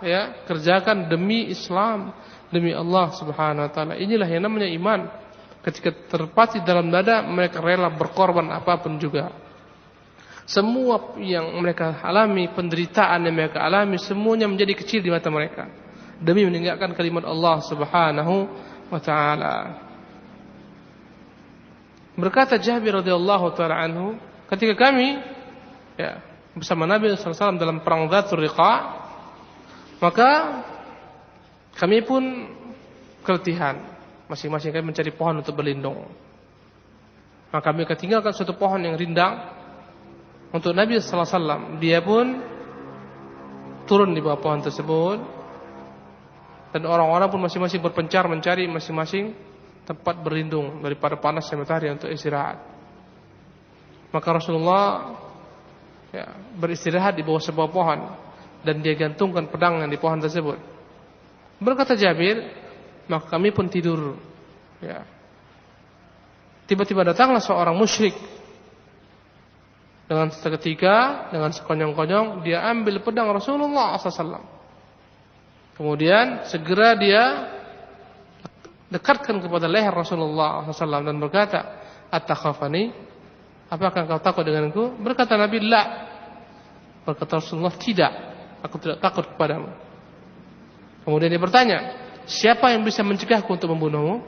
[0.00, 2.14] ya kerjakan demi Islam,
[2.48, 3.94] demi Allah Subhanahu wa taala.
[3.98, 5.00] Inilah yang namanya iman.
[5.60, 9.28] Ketika terpati dalam dada, mereka rela berkorban apa pun juga.
[10.48, 15.68] Semua yang mereka alami, penderitaan yang mereka alami, semuanya menjadi kecil di mata mereka.
[16.16, 18.34] Demi meninggalkan kalimat Allah subhanahu
[18.88, 19.56] wa ta'ala.
[22.18, 24.18] Berkata Jabir radhiyallahu taala anhu,
[24.50, 25.22] ketika kami
[25.94, 26.18] ya,
[26.58, 28.72] bersama Nabi SAW dalam perang Dhatul Riqa,
[30.02, 30.30] maka
[31.78, 32.22] kami pun
[33.22, 36.04] keletihan Masing-masing kami mencari pohon untuk berlindung.
[37.48, 39.40] Maka kami ketinggalkan suatu pohon yang rindang
[40.52, 41.80] untuk Nabi wasallam.
[41.80, 42.36] Dia pun
[43.88, 45.18] turun di bawah pohon tersebut.
[46.76, 49.32] Dan orang-orang pun masing-masing berpencar mencari masing-masing
[49.88, 52.60] tempat berlindung daripada panasnya matahari untuk istirahat.
[54.12, 55.16] Maka Rasulullah
[56.12, 57.98] ya, beristirahat di bawah sebuah pohon
[58.62, 60.58] dan dia gantungkan pedang yang di pohon tersebut.
[61.58, 62.42] Berkata Jabir,
[63.10, 64.14] maka kami pun tidur.
[64.78, 65.02] Ya.
[66.68, 68.14] Tiba-tiba datanglah seorang musyrik
[70.08, 74.40] dengan seketika, dengan sekonyong-konyong, dia ambil pedang Rasulullah SAW.
[75.76, 77.24] Kemudian segera dia
[78.88, 81.60] dekatkan kepada leher Rasulullah SAW dan berkata,
[82.08, 82.88] At-takhafani,
[83.68, 84.96] apakah engkau takut denganku?
[85.00, 86.08] Berkata Nabi, La.
[87.04, 88.12] Berkata Rasulullah, tidak.
[88.64, 89.70] Aku tidak takut kepadamu.
[91.06, 91.78] Kemudian dia bertanya,
[92.28, 94.20] Siapa yang bisa mencegahku untuk membunuhmu?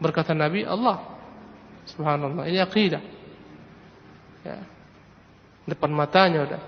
[0.00, 1.12] Berkata Nabi, Allah.
[1.84, 2.48] Subhanallah.
[2.48, 3.04] Ini akidah.
[4.40, 4.64] Ya.
[5.68, 6.62] Depan matanya udah.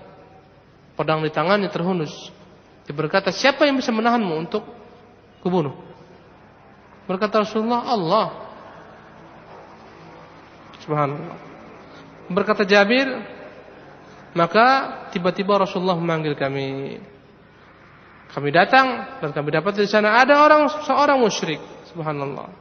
[0.93, 2.13] Pedang di tangannya terhunus.
[2.85, 4.61] Dia berkata, siapa yang bisa menahanmu untuk
[5.41, 5.73] kubunuh?
[7.09, 8.27] Berkata Rasulullah, Allah.
[10.85, 11.46] Subhanallah.
[12.27, 13.07] Berkata Jabir,
[14.35, 14.67] maka
[15.15, 16.99] tiba-tiba Rasulullah memanggil kami.
[18.27, 21.63] Kami datang dan kami dapat di sana ada orang seorang musyrik.
[21.89, 22.51] Subhanallah.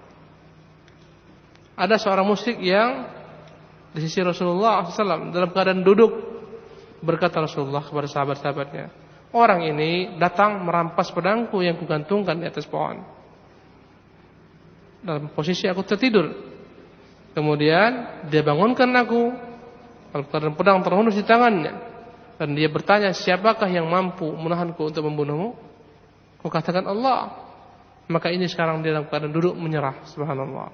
[1.77, 3.11] Ada seorang musyrik yang
[3.93, 6.13] di sisi Rasulullah SAW dalam keadaan duduk
[7.05, 8.87] berkata Rasulullah kepada sahabat-sahabatnya,
[9.37, 13.05] orang ini datang merampas pedangku yang kugantungkan di atas pohon.
[15.05, 16.33] Dalam posisi aku tertidur.
[17.37, 19.46] Kemudian dia bangunkan aku
[20.17, 21.77] dalam keadaan pedang terhunus di tangannya.
[22.41, 25.57] Dan dia bertanya, siapakah yang mampu menahanku untuk membunuhmu?
[26.41, 27.33] Kau katakan Allah.
[28.09, 30.05] Maka ini sekarang dia dalam keadaan duduk menyerah.
[30.09, 30.69] Subhanallah.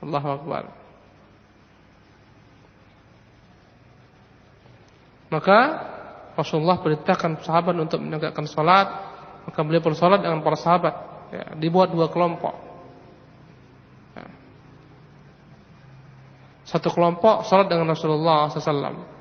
[0.00, 0.64] Allahu Akbar.
[5.32, 5.58] Maka
[6.36, 8.88] Rasulullah perintahkan sahabat untuk menegakkan salat.
[9.48, 10.94] Maka beliau pun salat dengan para sahabat.
[11.32, 12.71] Ya, dibuat dua kelompok.
[16.72, 19.20] Satu kelompok salat dengan Rasulullah SAW.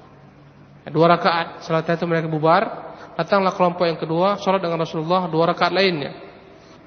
[0.88, 1.62] Dua rakaat.
[1.62, 2.64] Setelah itu mereka bubar.
[3.20, 4.40] Datanglah kelompok yang kedua.
[4.40, 6.16] Sholat dengan Rasulullah dua rakaat lainnya.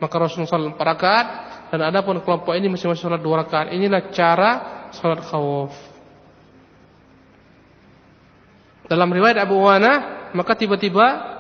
[0.01, 1.27] Maka Rasulullah sholat empat rakaat.
[1.69, 3.71] Dan ada pun kelompok ini masing-masing sholat dua rakaat.
[3.71, 4.51] Inilah cara
[4.91, 5.77] sholat khawf.
[8.89, 10.27] Dalam riwayat Abu Wana.
[10.35, 11.37] Maka tiba-tiba.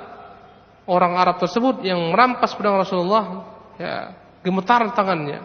[0.85, 3.49] Orang Arab tersebut yang merampas pedang Rasulullah.
[3.81, 5.41] Ya, gemetar tangannya.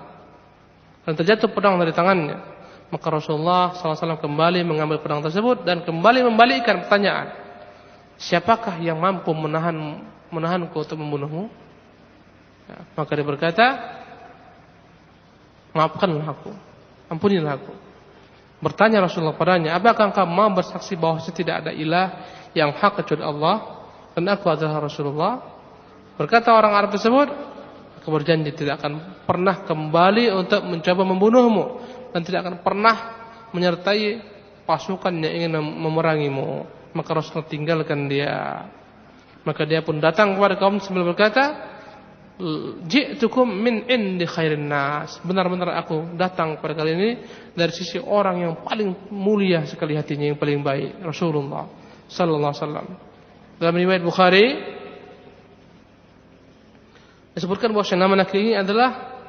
[1.07, 2.58] Dan terjatuh pedang dari tangannya.
[2.89, 7.37] Maka Rasulullah SAW kembali mengambil pedang tersebut dan kembali membalikkan pertanyaan.
[8.17, 10.01] Siapakah yang mampu menahan
[10.33, 11.47] menahanku untuk membunuhmu?
[12.65, 13.65] Ya, maka dia berkata,
[15.73, 16.51] maafkanlah aku,
[17.13, 17.73] ampunilah aku.
[18.59, 23.85] Bertanya Rasulullah padanya, apakah engkau mau bersaksi bahwa tidak ada ilah yang hak kecuali Allah
[24.17, 25.33] dan aku adalah Rasulullah?
[26.19, 27.31] Berkata orang Arab tersebut,
[28.01, 31.63] aku berjanji tidak akan pernah kembali untuk mencoba membunuhmu
[32.13, 32.95] dan tidak akan pernah
[33.53, 34.21] menyertai
[34.65, 36.65] pasukan yang ingin memerangimu.
[36.93, 38.65] Maka Rasulullah tinggalkan dia.
[39.45, 41.77] Maka dia pun datang kepada kaum sambil berkata,
[42.87, 45.19] Ji'tukum min indi khairin nas.
[45.27, 47.09] Benar-benar aku datang pada kali ini
[47.51, 51.67] dari sisi orang yang paling mulia sekali hatinya, yang paling baik, Rasulullah
[52.07, 52.87] sallallahu alaihi wasallam.
[53.59, 54.45] Dalam riwayat Bukhari
[57.35, 59.19] disebutkan bahwa nama laki ini adalah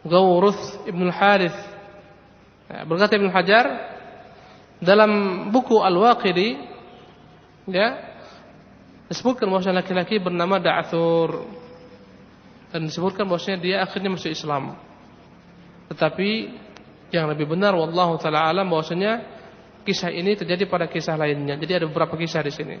[0.00, 1.75] Gawruth ibn al-Harith
[2.66, 3.66] Ya, berkata Ibn Hajar
[4.82, 5.10] dalam
[5.54, 6.58] buku Al-Waqidi
[7.70, 7.96] ya
[9.06, 11.46] disebutkan bahwa laki-laki bernama Da'thur
[12.74, 14.74] dan disebutkan bahwasanya dia akhirnya masuk Islam.
[15.94, 16.30] Tetapi
[17.14, 19.22] yang lebih benar wallahu taala alam bahwasanya
[19.86, 21.54] kisah ini terjadi pada kisah lainnya.
[21.54, 22.76] Jadi ada beberapa kisah di sini.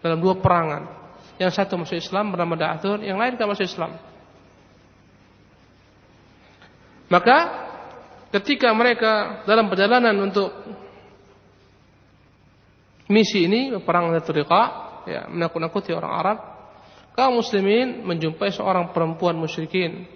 [0.00, 1.04] Dalam dua perangan.
[1.36, 3.92] Yang satu masuk Islam bernama Da'athur, yang lain tidak masuk Islam.
[7.08, 7.36] Maka
[8.34, 10.50] ketika mereka dalam perjalanan untuk
[13.08, 14.62] misi ini perang Tariqa,
[15.04, 16.38] ya menakut-nakuti orang Arab,
[17.12, 20.08] kaum muslimin menjumpai seorang perempuan musyrikin.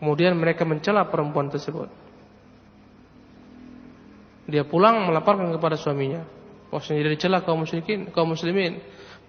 [0.00, 1.92] Kemudian mereka mencela perempuan tersebut.
[4.48, 6.24] Dia pulang melaporkan kepada suaminya.
[6.72, 8.80] Bahwasanya dia dicela kaum musyrikin, kaum muslimin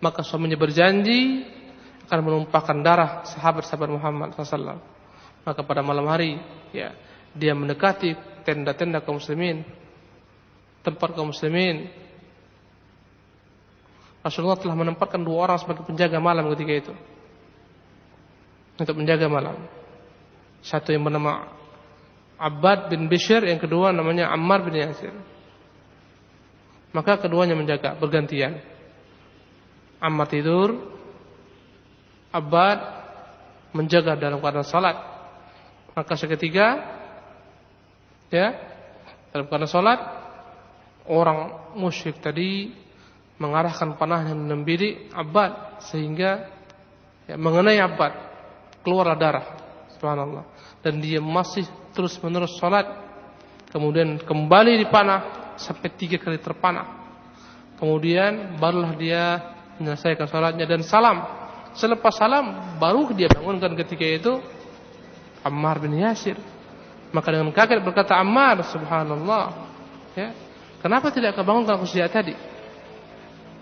[0.01, 1.45] maka suaminya berjanji
[2.09, 4.81] akan menumpahkan darah sahabat-sahabat Muhammad SAW.
[5.41, 6.37] Maka pada malam hari,
[6.69, 6.93] ya,
[7.33, 8.13] dia mendekati
[8.45, 9.65] tenda-tenda kaum muslimin,
[10.85, 11.89] tempat kaum muslimin.
[14.21, 16.93] Rasulullah telah menempatkan dua orang sebagai penjaga malam ketika itu.
[18.77, 19.57] Untuk menjaga malam.
[20.61, 21.49] Satu yang bernama
[22.37, 25.13] Abbad bin Bishr, yang kedua namanya Ammar bin Yasir.
[26.93, 28.61] Maka keduanya menjaga bergantian.
[30.01, 30.97] Ammar tidur,
[32.29, 32.79] Abbad
[33.73, 35.10] menjaga dalam keadaan salat.
[35.91, 36.67] Maka seketika
[38.31, 38.55] ya,
[39.35, 39.99] dalam keadaan salat
[41.07, 42.71] orang musyrik tadi
[43.41, 46.47] mengarahkan panahnya membidik Abbad sehingga
[47.27, 48.13] ya, mengenai Abbad
[48.85, 49.45] keluarlah darah.
[49.97, 50.43] Subhanallah.
[50.81, 52.87] Dan dia masih terus menerus salat.
[53.71, 57.01] Kemudian kembali dipanah sampai tiga kali terpanah.
[57.79, 59.23] Kemudian barulah dia
[59.81, 61.17] menyelesaikan salatnya dan salam.
[61.73, 64.33] Selepas salam baru dia bangunkan ketika itu
[65.41, 66.37] Ammar bin Yasir.
[67.11, 69.45] Maka dengan kaget berkata Ammar, subhanallah.
[70.15, 70.31] Ya.
[70.81, 72.33] Kenapa tidak kau bangunkan aku sejak tadi?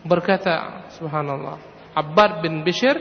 [0.05, 1.59] Berkata, subhanallah.
[1.91, 2.95] Abbad bin Bishr,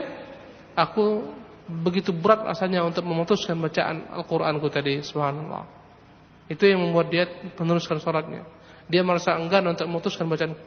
[0.75, 1.31] aku
[1.69, 5.63] begitu berat rasanya untuk memutuskan bacaan Al-Qur'anku tadi, subhanallah.
[6.49, 8.43] Itu yang membuat dia meneruskan sholatnya.
[8.89, 10.57] Dia merasa enggan untuk memutuskan bacaan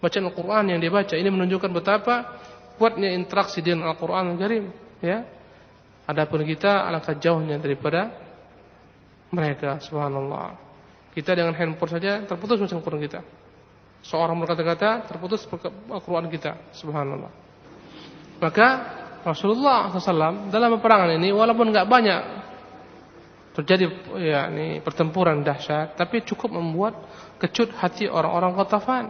[0.00, 1.14] bacaan Al-Quran yang dia baca.
[1.16, 2.36] Ini menunjukkan betapa
[2.76, 4.64] kuatnya interaksi dengan Al-Quran Al-Karim.
[5.00, 5.24] Ya.
[6.10, 8.10] Adapun kita alangkah jauhnya daripada
[9.30, 9.78] mereka.
[9.78, 10.58] Subhanallah.
[11.14, 13.20] Kita dengan handphone saja terputus bacaan Al-Quran kita.
[14.02, 16.74] Seorang berkata-kata terputus Al-Quran kita.
[16.74, 17.30] Subhanallah.
[18.42, 18.68] Maka
[19.22, 22.22] Rasulullah SAW dalam peperangan ini walaupun nggak banyak
[23.60, 23.84] terjadi
[24.16, 26.96] ya ini pertempuran dahsyat, tapi cukup membuat
[27.38, 29.06] kecut hati orang-orang Qatafan.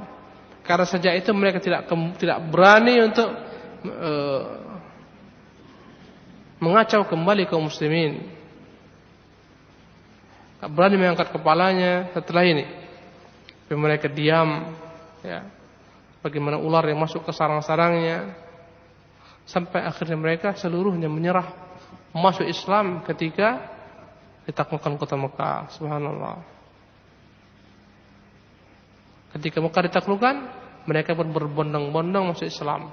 [0.66, 1.88] Karena sejak itu mereka tidak
[2.20, 3.28] tidak berani untuk
[3.88, 4.42] uh,
[6.60, 8.20] mengacau kembali kaum muslimin.
[10.60, 12.68] Tak berani mengangkat kepalanya setelah ini.
[13.64, 14.68] Tapi mereka diam
[15.24, 15.48] ya.
[16.20, 18.36] Bagaimana ular yang masuk ke sarang-sarangnya
[19.48, 21.48] sampai akhirnya mereka seluruhnya menyerah
[22.12, 23.56] masuk Islam ketika
[24.44, 25.72] ditaklukkan kota Mekah.
[25.72, 26.44] Subhanallah.
[29.32, 30.36] Ketika Mekah ditaklukkan,
[30.84, 32.92] mereka pun berbondong-bondong masuk Islam.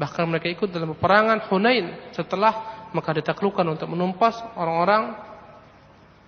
[0.00, 5.02] Bahkan mereka ikut dalam peperangan Hunain setelah Mekah ditaklukkan untuk menumpas orang-orang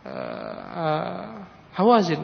[0.04, 1.26] uh, uh,
[1.72, 2.20] Hawazin.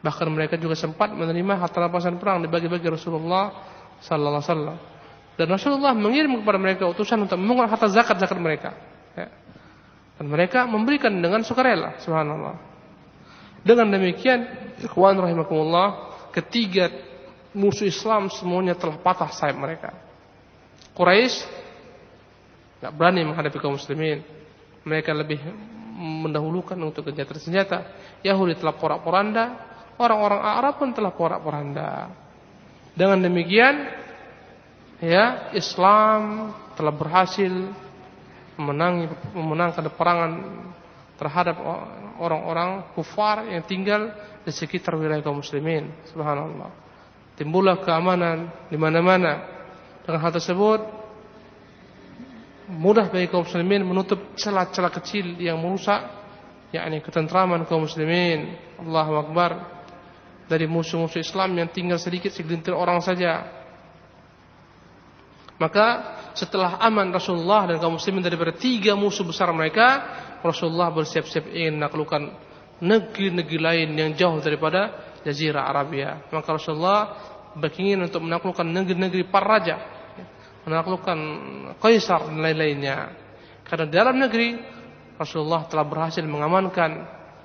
[0.00, 3.52] Bahkan mereka juga sempat menerima harta rampasan perang dibagi-bagi Rasulullah
[4.00, 4.78] sallallahu alaihi wasallam.
[5.36, 8.72] Dan Rasulullah mengirim kepada mereka utusan untuk memungut harta zakat-zakat mereka.
[9.12, 9.28] Ya.
[10.16, 12.56] Dan mereka memberikan dengan sukarela, subhanallah.
[13.62, 17.11] Dengan demikian, ikhwan rahimakumullah, ketiga
[17.52, 19.90] musuh Islam semuanya telah patah sayap mereka.
[20.92, 21.48] Quraisy
[22.82, 24.20] tidak berani menghadapi kaum muslimin.
[24.82, 25.38] Mereka lebih
[25.94, 27.78] mendahulukan untuk genjatan senjata.
[28.26, 29.44] Yahudi telah porak-poranda,
[30.02, 32.10] orang-orang Arab pun telah porak-poranda.
[32.92, 33.86] Dengan demikian,
[34.98, 37.52] ya Islam telah berhasil
[38.58, 40.32] memenangi memenangkan peperangan
[41.16, 41.56] terhadap
[42.18, 44.10] orang-orang kufar yang tinggal
[44.42, 45.86] di sekitar wilayah kaum muslimin.
[46.10, 46.81] Subhanallah.
[47.36, 49.48] Timbullah keamanan di mana-mana.
[50.02, 50.80] Dengan hal tersebut
[52.72, 56.00] mudah bagi kaum muslimin menutup celah-celah kecil yang merusak
[56.72, 58.56] yakni ketentraman kaum muslimin.
[58.80, 59.80] Allahu akbar.
[60.48, 63.48] Dari musuh-musuh Islam yang tinggal sedikit segelintir orang saja.
[65.56, 70.02] Maka setelah aman Rasulullah dan kaum muslimin daripada tiga musuh besar mereka,
[70.42, 72.22] Rasulullah bersiap-siap ingin menaklukkan
[72.82, 76.22] negeri-negeri lain yang jauh daripada Jazirah Arabia.
[76.30, 77.00] Maka Rasulullah
[77.56, 79.76] berkeinginan untuk menaklukkan negeri-negeri para raja,
[80.16, 80.26] ya,
[80.68, 81.18] menaklukkan
[81.78, 83.12] kaisar dan lain-lainnya.
[83.66, 84.58] Karena dalam negeri
[85.16, 86.90] Rasulullah telah berhasil mengamankan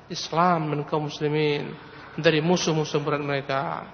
[0.08, 1.72] Islam dan kaum muslimin
[2.18, 3.86] dari musuh-musuh berat mereka.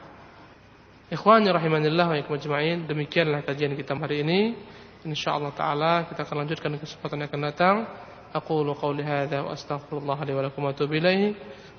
[1.12, 4.56] Ikhwani rahimanillah wa ikhwan jema'in Demikianlah kajian kita hari ini
[5.04, 7.76] InsyaAllah ta'ala kita akan lanjutkan kesempatan yang akan datang
[8.34, 10.66] Aku lu qawli wa astaghfirullah li wa lakum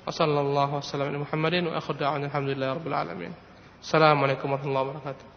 [0.07, 3.33] وصلى الله وسلم على محمد وآخر دعوانا الحمد لله رب العالمين.
[3.81, 5.34] السلام عليكم ورحمة الله وبركاته.